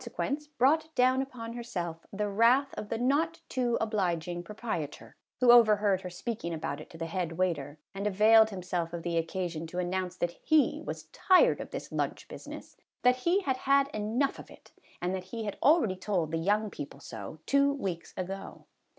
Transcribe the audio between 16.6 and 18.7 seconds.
people so, two weeks ago.